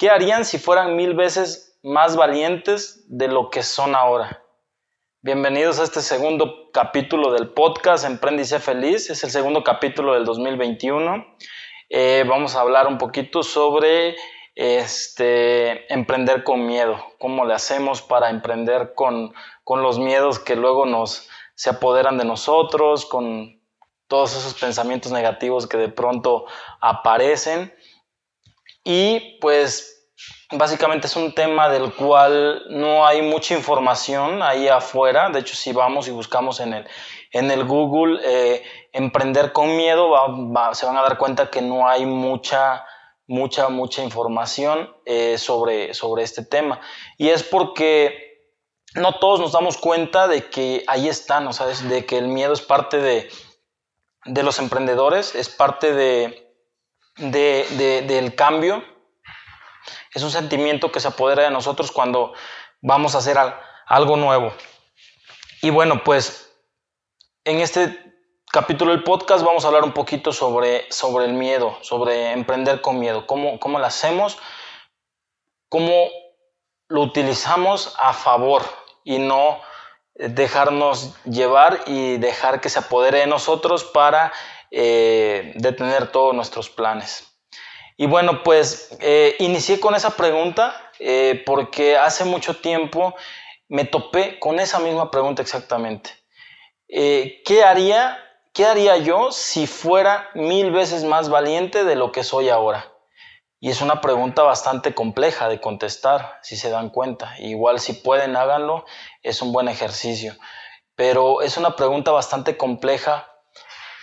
[0.00, 4.42] ¿qué harían si fueran mil veces más valientes de lo que son ahora?
[5.20, 9.10] Bienvenidos a este segundo capítulo del podcast Emprende y sé feliz.
[9.10, 11.36] Es el segundo capítulo del 2021.
[11.90, 14.16] Eh, vamos a hablar un poquito sobre
[14.54, 16.96] este, emprender con miedo.
[17.18, 22.24] ¿Cómo le hacemos para emprender con, con los miedos que luego nos se apoderan de
[22.24, 23.60] nosotros, con
[24.08, 26.46] todos esos pensamientos negativos que de pronto
[26.80, 27.74] aparecen?
[28.84, 30.00] Y pues
[30.52, 35.30] Básicamente es un tema del cual no hay mucha información ahí afuera.
[35.30, 36.88] De hecho, si vamos y buscamos en el,
[37.30, 40.12] en el Google eh, emprender con miedo,
[40.72, 42.84] se van a dar cuenta que no hay mucha,
[43.28, 46.80] mucha, mucha información eh, sobre, sobre este tema.
[47.16, 48.50] Y es porque
[48.96, 51.88] no todos nos damos cuenta de que ahí están, ¿no sabes?
[51.88, 53.30] De que el miedo es parte de,
[54.24, 56.49] de los emprendedores, es parte de,
[57.16, 58.84] de, del cambio
[60.12, 62.32] es un sentimiento que se apodera de nosotros cuando
[62.80, 63.38] vamos a hacer
[63.86, 64.52] algo nuevo.
[65.62, 66.52] Y bueno, pues
[67.44, 68.10] en este
[68.50, 72.98] capítulo del podcast vamos a hablar un poquito sobre, sobre el miedo, sobre emprender con
[72.98, 74.38] miedo, cómo, cómo lo hacemos,
[75.68, 76.08] cómo
[76.88, 78.62] lo utilizamos a favor
[79.04, 79.60] y no
[80.14, 84.32] dejarnos llevar y dejar que se apodere de nosotros para
[84.70, 87.26] eh, detener todos nuestros planes.
[87.96, 93.14] Y bueno, pues eh, inicié con esa pregunta eh, porque hace mucho tiempo
[93.68, 96.10] me topé con esa misma pregunta exactamente.
[96.88, 98.18] Eh, ¿qué, haría,
[98.54, 102.90] ¿Qué haría yo si fuera mil veces más valiente de lo que soy ahora?
[103.60, 107.34] Y es una pregunta bastante compleja de contestar, si se dan cuenta.
[107.38, 108.86] Igual si pueden, háganlo,
[109.22, 110.34] es un buen ejercicio.
[110.94, 113.29] Pero es una pregunta bastante compleja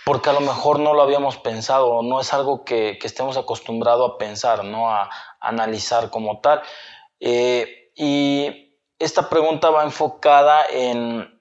[0.08, 4.16] porque a lo mejor no lo habíamos pensado, no es algo que, estemos acostumbrados a
[4.16, 4.90] pensar, ¿no?
[4.90, 6.62] a, analizar como tal.
[7.20, 11.38] Eh, y esta pregunta va enfocada en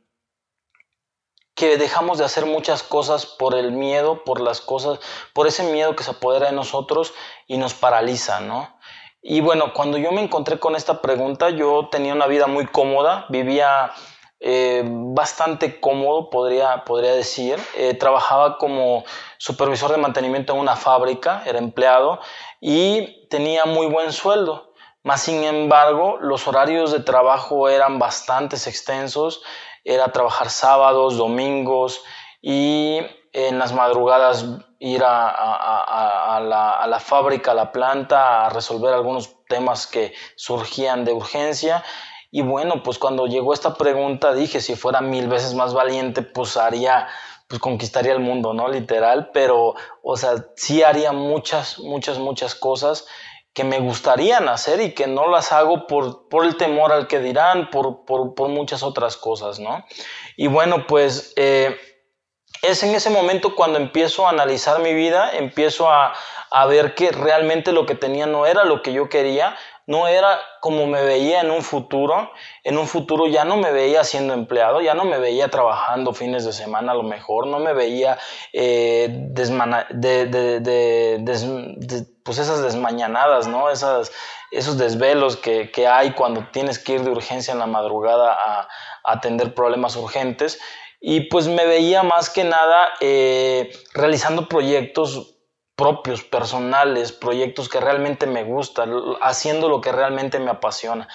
[1.55, 4.99] que dejamos de hacer muchas cosas por el miedo, por las cosas,
[5.33, 7.13] por ese miedo que se apodera de nosotros
[7.47, 8.77] y nos paraliza, ¿no?
[9.21, 13.27] Y bueno, cuando yo me encontré con esta pregunta, yo tenía una vida muy cómoda,
[13.29, 13.93] vivía
[14.39, 17.59] eh, bastante cómodo, podría, podría decir.
[17.75, 19.03] Eh, trabajaba como
[19.37, 22.19] supervisor de mantenimiento en una fábrica, era empleado
[22.61, 24.73] y tenía muy buen sueldo.
[25.03, 29.41] Más sin embargo, los horarios de trabajo eran bastante extensos,
[29.83, 32.03] era trabajar sábados, domingos
[32.41, 32.99] y
[33.31, 34.45] en las madrugadas
[34.79, 41.05] ir a, la, a, la, fábrica, a la planta, a resolver algunos temas que surgían
[41.05, 41.83] de urgencia
[42.31, 46.57] y bueno, pues cuando llegó esta pregunta dije, si fuera mil veces más valiente, pues
[46.57, 47.07] haría,
[47.47, 48.67] pues conquistaría el mundo, ¿no?
[48.67, 53.07] Literal, pero, o sea, sí haría muchas, muchas, muchas cosas
[53.53, 57.19] que me gustarían hacer y que no las hago por, por el temor al que
[57.19, 59.83] dirán, por, por, por muchas otras cosas, ¿no?
[60.35, 61.75] Y bueno, pues eh,
[62.61, 66.13] es en ese momento cuando empiezo a analizar mi vida, empiezo a,
[66.51, 69.55] a ver que realmente lo que tenía no era lo que yo quería,
[69.87, 72.29] no era como me veía en un futuro.
[72.63, 76.43] En un futuro ya no me veía siendo empleado, ya no me veía trabajando fines
[76.45, 78.17] de semana a lo mejor, no me veía
[78.51, 79.55] eh, de,
[82.23, 83.69] pues esas desmañanadas, ¿no?
[83.69, 84.11] Esas,
[84.51, 88.67] esos desvelos que, hay cuando tienes que ir de urgencia en la madrugada a,
[89.05, 90.59] atender problemas urgentes.
[90.99, 95.36] Y pues me veía más que nada eh, realizando proyectos
[95.77, 101.07] propios, personales, proyectos que realmente me gustan, haciendo lo que realmente me apasiona.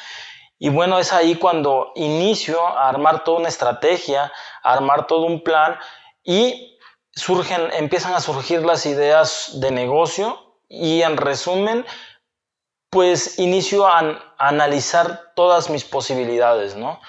[0.59, 5.43] Y bueno, es ahí cuando inicio a armar toda una estrategia, a armar todo un
[5.43, 5.77] plan
[6.23, 6.79] y
[7.11, 11.85] surgen, empiezan a surgir las ideas de negocio y en resumen,
[12.89, 17.01] pues inicio a, analizar todas mis posibilidades, ¿no?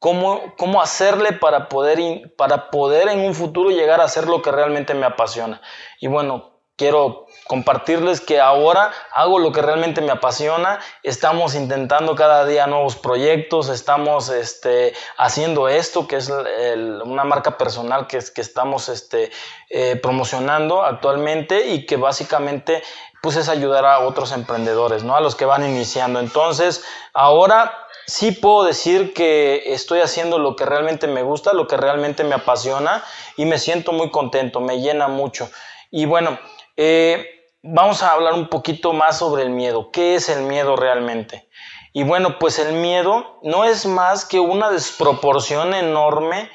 [0.00, 4.50] Cómo, cómo, hacerle para poder, para poder en un futuro llegar a hacer lo que
[4.50, 5.60] realmente me apasiona.
[6.00, 12.46] Y bueno, quiero compartirles que ahora hago lo que realmente me apasiona, estamos intentando cada
[12.46, 18.88] día nuevos proyectos, estamos este, haciendo esto que es una marca personal que, que estamos
[18.88, 19.30] este,
[19.70, 22.82] eh, promocionando actualmente y que básicamente
[23.22, 25.16] pues es ayudar a otros emprendedores, ¿no?
[25.16, 26.20] a los que van iniciando.
[26.20, 27.74] Entonces, ahora
[28.06, 32.36] sí puedo decir que estoy haciendo lo que realmente me gusta, lo que realmente me
[32.36, 33.02] apasiona
[33.36, 35.50] y me siento muy contento, me llena mucho.
[35.90, 36.38] Y bueno,
[36.80, 39.90] eh, vamos a hablar un poquito más sobre el miedo.
[39.90, 41.48] ¿Qué es el miedo realmente?
[41.92, 46.48] Y bueno, pues el miedo no es más que una desproporción enorme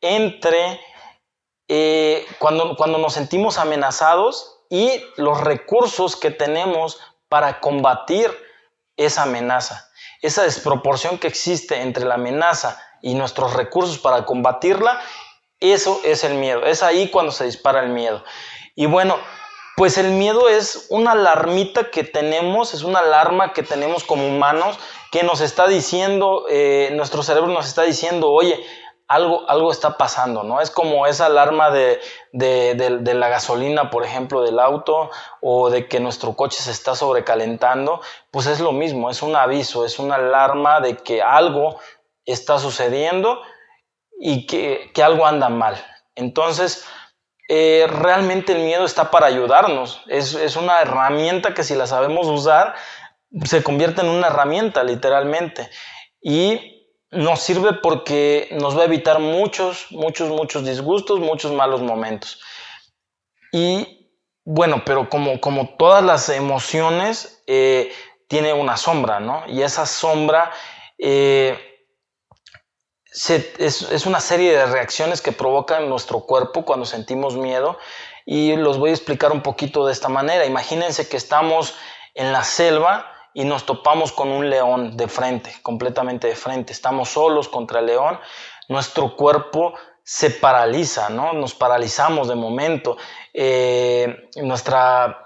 [0.00, 0.80] entre
[1.66, 8.30] eh, cuando, cuando nos sentimos amenazados y los recursos que tenemos para combatir
[8.96, 9.90] esa amenaza.
[10.22, 15.00] Esa desproporción que existe entre la amenaza y nuestros recursos para combatirla,
[15.58, 16.64] eso es el miedo.
[16.64, 18.22] Es ahí cuando se dispara el miedo.
[18.76, 19.16] Y bueno,
[19.76, 24.78] pues el miedo es una alarmita que tenemos, es una alarma que tenemos como humanos
[25.10, 28.64] que nos está diciendo, eh, nuestro cerebro nos está diciendo, oye,
[29.06, 30.60] algo, algo está pasando, ¿no?
[30.60, 32.00] Es como esa alarma de,
[32.32, 35.10] de, la gasolina, por ejemplo, del auto,
[35.40, 38.00] o de que nuestro coche se está sobrecalentando,
[38.30, 41.78] pues es lo mismo, es un aviso, es una alarma de que algo
[42.24, 43.40] está sucediendo
[44.18, 45.76] y que, que algo anda mal.
[46.14, 46.86] Entonces,
[47.48, 50.02] eh, realmente el miedo está para ayudarnos.
[50.06, 52.74] Es, una herramienta que si la sabemos usar,
[53.44, 55.68] se convierte en una herramienta literalmente.
[56.20, 62.40] Y nos sirve porque nos va a evitar muchos, muchos, muchos disgustos, muchos malos momentos.
[63.52, 64.10] Y
[64.44, 67.92] bueno, pero como, como todas las emociones, eh,
[68.26, 69.44] tiene una sombra, ¿no?
[69.48, 70.50] Y esa sombra...
[70.98, 71.73] Eh,
[73.14, 77.78] es, una serie de reacciones que provocan nuestro cuerpo cuando sentimos miedo
[78.26, 80.46] y los voy a explicar un poquito de esta manera.
[80.46, 81.74] Imagínense que estamos
[82.14, 86.72] en la selva y nos topamos con un león de frente, completamente de frente.
[86.72, 88.18] Estamos solos contra el león,
[88.68, 91.32] nuestro cuerpo se paraliza, ¿no?
[91.32, 92.96] Nos paralizamos de momento.
[93.32, 95.23] Eh, nuestra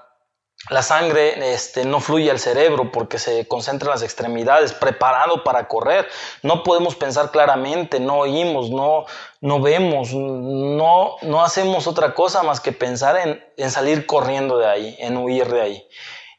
[0.70, 5.69] la sangre este, no fluye al cerebro porque se concentra en las extremidades, preparado para
[5.69, 6.06] correr.
[6.43, 9.06] No podemos pensar claramente, no oímos, no,
[9.40, 14.66] no vemos, no, no hacemos otra cosa más que pensar en, en salir corriendo de
[14.66, 15.88] ahí, en huir de ahí.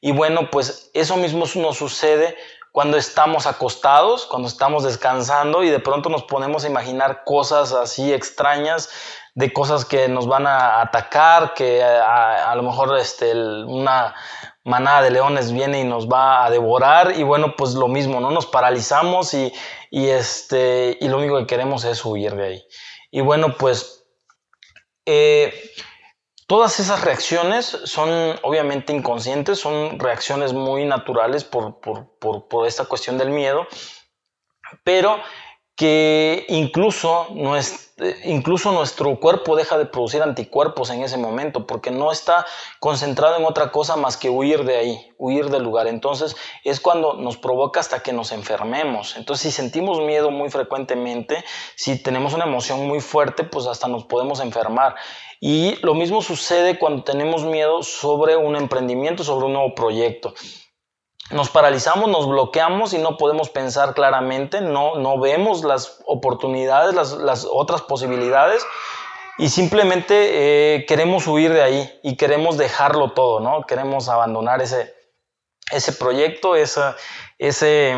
[0.02, 2.38] Y bueno, pues eso mismo nos sucede
[2.72, 8.14] cuando estamos acostados, cuando estamos descansando y de pronto nos ponemos a imaginar cosas así
[8.14, 8.90] extrañas
[9.40, 14.14] de cosas que nos van a atacar, que a, lo mejor este, una
[14.66, 18.32] manada de leones viene y nos va a devorar y bueno, pues lo mismo, ¿no?
[18.32, 19.54] Nos paralizamos y,
[19.92, 22.66] este, y lo único que queremos es huir de ahí.
[23.12, 24.04] Y bueno, pues
[25.06, 25.54] eh,
[26.46, 28.10] todas esas reacciones son
[28.44, 33.66] obviamente inconscientes, son reacciones muy naturales por, por esta cuestión del miedo,
[34.84, 35.18] pero
[35.80, 42.46] que incluso, nuestro cuerpo deja de producir anticuerpos en ese momento porque no está
[42.82, 45.88] concentrado en otra cosa más que huir de ahí, huir del lugar.
[45.88, 46.36] Entonces
[46.66, 49.16] es cuando nos provoca hasta que nos enfermemos.
[49.16, 51.46] Entonces si sentimos miedo muy frecuentemente,
[51.76, 54.96] si tenemos una emoción muy fuerte, pues hasta nos podemos enfermar.
[55.40, 60.34] Y lo mismo sucede cuando tenemos miedo sobre un emprendimiento, sobre un nuevo proyecto
[61.32, 67.46] nos paralizamos, nos bloqueamos y no podemos pensar claramente, no, no vemos las oportunidades, las,
[67.50, 68.66] otras posibilidades
[69.38, 73.64] y simplemente eh, queremos huir de ahí y queremos dejarlo todo, ¿no?
[73.66, 74.94] Queremos abandonar ese,
[75.72, 76.98] ese proyecto, esa,
[77.38, 77.96] ese,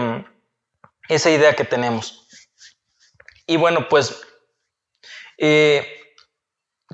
[1.07, 2.27] esa idea que tenemos.
[3.47, 4.21] Y bueno, pues,
[5.37, 5.87] eh,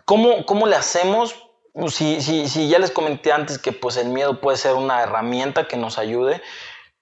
[0.06, 1.47] ¿cómo, ¿cómo le hacemos
[1.80, 5.68] pues, si, si, ya les comenté antes que pues el miedo puede ser una herramienta
[5.68, 6.42] que nos ayude,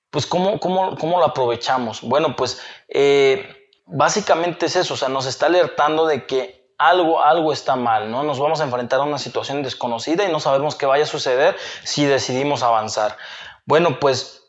[0.10, 2.01] pues ¿cómo, cómo, cómo lo aprovechamos?
[2.01, 7.54] Bueno, pues eh, básicamente es eso, o sea, nos está alertando de que algo, algo
[7.54, 8.24] está mal, ¿no?
[8.24, 11.56] Nos vamos a enfrentar a una situación desconocida y no sabemos qué vaya a suceder
[11.83, 13.18] si decidimos avanzar.
[13.66, 14.44] Bueno, pues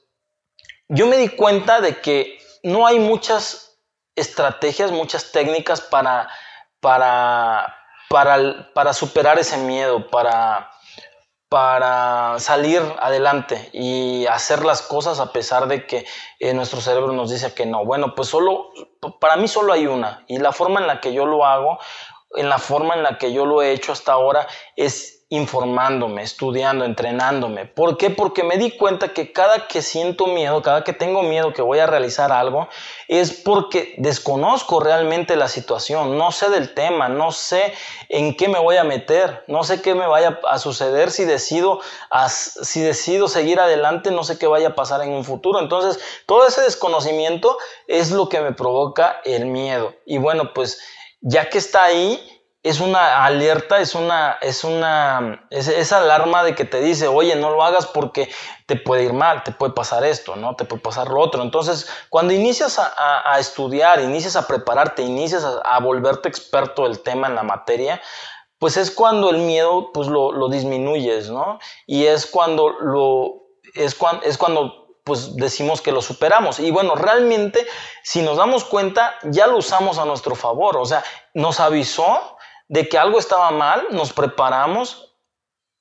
[0.89, 3.79] yo me di cuenta de que no hay muchas
[4.17, 6.29] estrategias, muchas técnicas para,
[6.81, 7.76] para,
[8.09, 10.71] para, para superar ese miedo, para,
[11.49, 16.07] para salir adelante y hacer las cosas a pesar de que
[16.41, 17.85] eh, nuestro cerebro nos dice que no.
[17.85, 18.71] Bueno, pues solo,
[19.21, 21.79] para mí solo hay una y la forma en la que yo lo hago,
[22.37, 26.85] en la forma en la que yo lo he hecho hasta ahora es informándome, estudiando,
[26.85, 27.67] entrenándome.
[27.67, 28.11] ¿Por qué?
[28.11, 31.81] Porque me di cuenta que cada que siento miedo, cada que tengo miedo que voy
[31.81, 32.69] a realizar algo,
[33.09, 37.75] es porque desconozco realmente la situación, no sé del tema, no sé
[38.09, 41.81] en qué me voy a meter, no sé qué me vaya a suceder si decido,
[42.29, 45.59] si decido seguir adelante, no sé qué vaya a pasar en un futuro.
[45.59, 49.93] Entonces, todo ese desconocimiento es lo que me provoca el miedo.
[50.05, 50.81] Y bueno, pues
[51.21, 52.36] ya que está ahí,
[52.69, 57.51] es una alerta, es una, es una, es, alarma de que te dice, oye, no
[57.51, 58.29] lo hagas porque
[58.67, 60.57] te puede ir mal, te puede pasar esto, ¿no?
[60.57, 61.43] Te puede pasar lo otro.
[61.43, 67.37] Entonces, cuando inicias a, estudiar, inicias a prepararte, inicias a, volverte experto del tema en
[67.37, 68.03] la materia,
[68.59, 71.61] pues es cuando el miedo, pues lo, lo disminuyes, ¿no?
[71.87, 73.45] Y es cuando lo,
[73.75, 76.59] es, cuando, es cuando pues decimos que lo superamos.
[76.59, 77.65] Y bueno, realmente,
[78.03, 80.77] si nos damos cuenta, ya lo usamos a nuestro favor.
[80.79, 82.36] O sea, nos avisó
[82.69, 85.15] de que algo estaba mal, nos preparamos,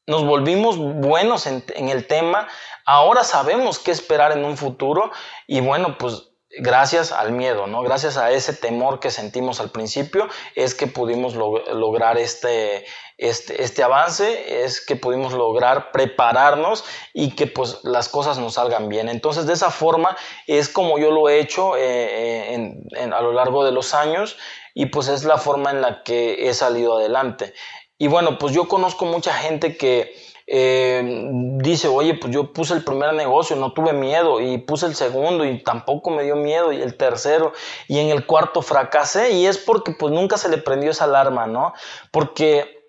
[0.07, 2.47] nos volvimos buenos en, el tema,
[2.87, 5.11] Ahora sabemos qué esperar en un futuro
[5.47, 7.81] y bueno, pues gracias al miedo, ¿no?
[7.81, 12.85] Gracias a ese temor que sentimos al principio es que pudimos lograr este,
[13.17, 16.83] este, este, avance, es que pudimos lograr prepararnos
[17.13, 19.09] y que pues las cosas nos salgan bien.
[19.09, 20.15] Entonces de esa forma
[20.47, 24.37] es como yo lo he hecho eh, eh, a lo largo de los años
[24.73, 27.53] y pues es la forma en la que he salido adelante.
[27.97, 30.13] Y bueno, pues yo conozco mucha gente que
[30.47, 34.95] eh, dice, oye, pues yo puse el primer negocio, no tuve miedo, y puse el
[34.95, 37.53] segundo y tampoco me dio miedo, y el tercero,
[37.87, 41.47] y en el cuarto fracasé, y es porque pues nunca se le prendió esa alarma,
[41.47, 41.73] ¿no?
[42.11, 42.85] Porque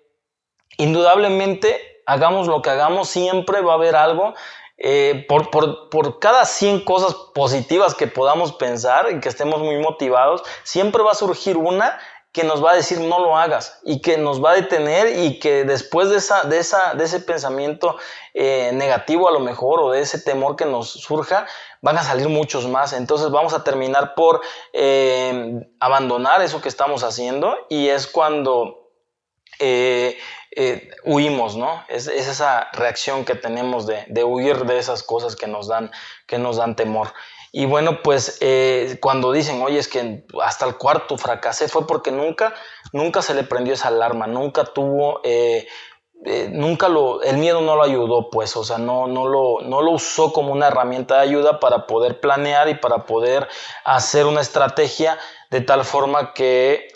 [0.77, 4.33] indudablemente, hagamos lo que hagamos, siempre va a haber algo
[4.79, 9.77] eh, por, por, por, cada 100 cosas positivas que podamos pensar y que estemos muy
[9.77, 11.97] motivados, siempre va a surgir una
[12.37, 15.39] que nos va a decir no lo hagas y que nos va a detener y
[15.39, 17.97] que después de, esa, de, esa, de ese pensamiento
[18.35, 21.47] eh, negativo a lo mejor o de ese temor que nos surja,
[21.81, 22.93] van a salir muchos más.
[22.93, 24.41] Entonces vamos a terminar por
[24.71, 28.91] eh, abandonar eso que estamos haciendo y es cuando
[29.57, 30.19] eh,
[31.05, 31.83] huimos, ¿no?
[31.87, 35.89] Es, es, esa reacción que tenemos de, de, huir de esas cosas que nos dan,
[36.27, 37.13] que nos dan temor.
[37.51, 42.11] Y bueno, pues eh, cuando dicen, oye, es que hasta el cuarto fracasé, fue porque
[42.11, 42.53] nunca,
[42.91, 45.67] nunca se le prendió esa alarma, nunca tuvo, eh,
[46.25, 49.81] eh, nunca lo, el miedo no lo ayudó, pues, o sea, no, no, lo, no
[49.81, 53.47] lo usó como una herramienta de ayuda para poder planear y para poder
[53.85, 55.17] hacer una estrategia
[55.49, 56.89] de tal forma que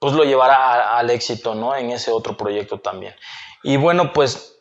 [0.00, 1.76] pues lo llevara al éxito, ¿no?
[1.76, 3.14] En ese otro proyecto también.
[3.62, 4.55] Y bueno, pues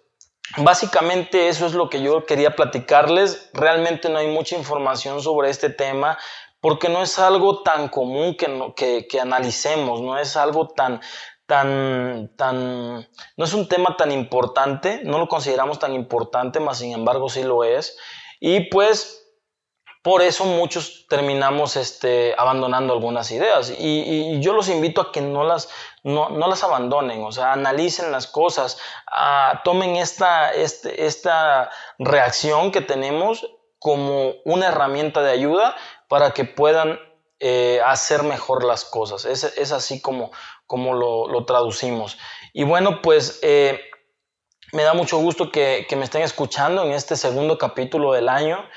[0.57, 3.49] Básicamente eso es lo que yo quería platicarles.
[3.53, 6.17] Realmente no hay mucha información sobre este tema
[6.61, 10.99] porque no es algo tan común que, que, analicemos, no es algo tan,
[11.45, 16.93] tan, tan, no es un tema tan importante, no lo consideramos tan importante, más sin
[16.93, 17.97] embargo sí lo es.
[18.39, 19.24] Y pues
[20.05, 23.73] por eso muchos terminamos este, abandonando algunas ideas.
[23.75, 25.67] Y, yo los invito a que no las,
[26.03, 28.77] no, las abandonen, o sea, analicen las cosas,
[29.63, 35.75] tomen esta, este, esta reacción que tenemos como una herramienta de ayuda
[36.07, 36.99] para que puedan
[37.39, 39.25] eh, hacer mejor las cosas.
[39.25, 40.29] Es, así como,
[40.67, 42.19] como lo, traducimos.
[42.53, 43.81] Y bueno, pues eh,
[44.71, 48.69] me da mucho gusto que, que me estén escuchando en este segundo capítulo del año.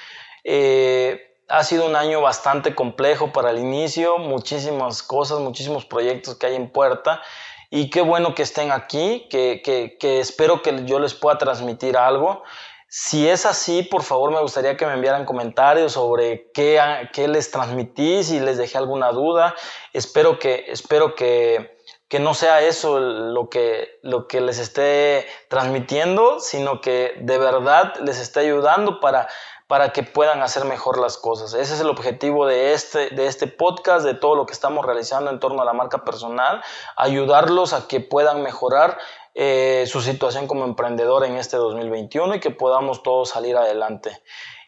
[0.45, 6.47] Eh, ha sido un año bastante complejo para el inicio, muchísimas cosas, muchísimos proyectos que
[6.47, 7.23] hay en puerta
[7.71, 12.43] y qué bueno que estén aquí, que, que, espero que yo les pueda transmitir algo.
[12.89, 16.81] Si es así, por favor me gustaría que me enviaran comentarios sobre qué,
[17.13, 19.55] qué les transmití, si les dejé alguna duda.
[19.93, 21.77] Espero que, espero que,
[22.09, 27.97] que no sea eso lo que, lo que les esté transmitiendo, sino que de verdad
[28.03, 29.29] les esté ayudando para
[29.69, 31.53] para que puedan hacer mejor las cosas.
[31.53, 35.31] Ese es el objetivo de este, de este podcast, de todo lo que estamos realizando
[35.31, 36.63] en torno a la marca personal,
[36.97, 38.99] ayudarlos a que puedan mejorar
[39.35, 44.23] eh, su situación como emprendedor en este 2021 y que podamos todos salir adelante.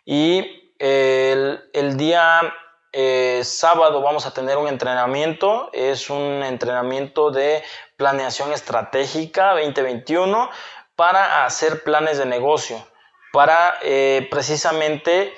[0.04, 2.52] Y el, día
[2.92, 7.62] eh, sábado vamos a tener un entrenamiento, es un entrenamiento de
[7.96, 10.50] planeación estratégica 2021
[10.94, 12.84] para hacer planes de negocio
[13.32, 15.32] para eh, precisamente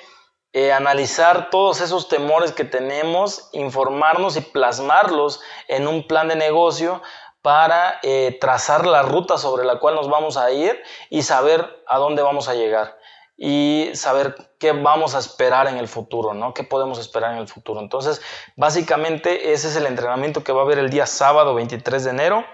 [0.51, 7.01] eh, analizar todos esos temores que tenemos, informarnos y plasmarlos en un plan de negocio
[7.41, 11.97] para eh, trazar la ruta sobre la cual nos vamos a ir y saber a
[11.97, 12.97] dónde vamos a llegar
[13.35, 16.53] y saber qué vamos a esperar en el futuro, ¿no?
[16.53, 17.81] ¿Qué podemos esperar en el futuro?
[17.81, 18.21] Entonces,
[18.55, 22.45] básicamente ese es el entrenamiento que va a haber el día sábado 23 de enero.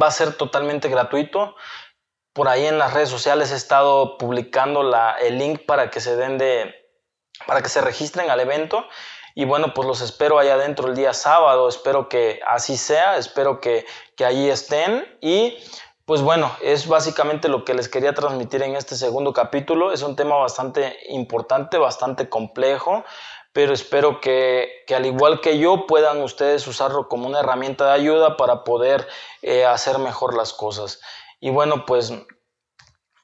[0.00, 1.56] va a ser totalmente gratuito.
[2.32, 6.38] Por ahí en las redes sociales he estado publicando el link para que se den
[6.38, 6.74] de,
[7.46, 8.86] para que se registren al evento.
[9.34, 11.68] Y bueno, pues los espero allá adentro el día sábado.
[11.68, 13.16] Espero que así sea.
[13.16, 13.86] Espero que,
[14.16, 15.06] que allí estén.
[15.20, 15.58] Y
[16.04, 19.92] pues bueno, es básicamente lo que les quería transmitir en este segundo capítulo.
[19.92, 23.04] Es un tema bastante importante, bastante complejo,
[23.52, 27.92] pero espero que, que al igual que yo puedan ustedes usarlo como una herramienta de
[27.92, 29.06] ayuda para poder
[29.42, 31.00] eh, hacer mejor las cosas.
[31.42, 32.12] Y bueno, pues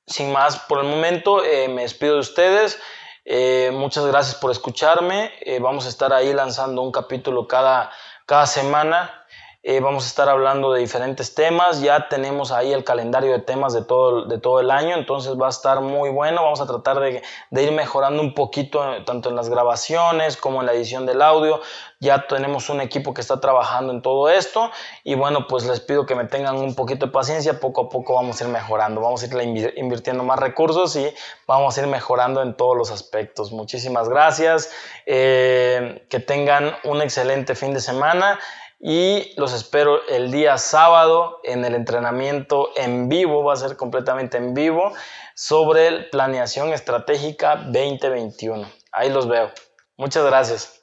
[0.08, 2.80] sin más por el momento, eh, me despido de ustedes.
[3.24, 5.30] Eh, muchas gracias por escucharme.
[5.40, 7.92] Eh, vamos a estar ahí lanzando un capítulo cada,
[8.26, 9.17] cada semana.
[9.64, 11.80] Eh, vamos a estar hablando de diferentes temas.
[11.80, 15.46] Ya tenemos ahí el calendario de temas de todo, de todo el año, entonces va
[15.46, 16.44] a estar muy bueno.
[16.44, 20.66] Vamos a tratar de, ir mejorando un poquito eh, tanto en las grabaciones como en
[20.66, 21.60] la edición del audio.
[21.98, 24.70] Ya tenemos un equipo que está trabajando en todo esto
[25.02, 27.58] y bueno, pues les pido que me tengan un poquito de paciencia.
[27.58, 31.12] Poco a poco vamos a ir mejorando, vamos a ir invirtiendo más recursos y
[31.48, 33.50] vamos a ir mejorando en todos los aspectos.
[33.50, 34.70] Muchísimas gracias.
[35.04, 38.38] Eh, que tengan un excelente fin de semana
[38.80, 44.36] y los espero el día sábado en el entrenamiento en vivo, va a ser completamente
[44.36, 44.92] en vivo,
[45.34, 48.68] sobre planeación estratégica 2021.
[48.92, 49.50] Ahí los veo.
[49.96, 50.77] Muchas gracias.